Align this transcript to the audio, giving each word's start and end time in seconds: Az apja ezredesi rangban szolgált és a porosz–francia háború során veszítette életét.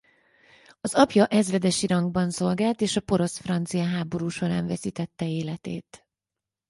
Az 0.81 0.93
apja 0.93 1.25
ezredesi 1.27 1.87
rangban 1.87 2.29
szolgált 2.31 2.81
és 2.81 2.95
a 2.95 3.01
porosz–francia 3.01 3.83
háború 3.83 4.27
során 4.29 4.67
veszítette 4.67 5.27
életét. 5.29 6.05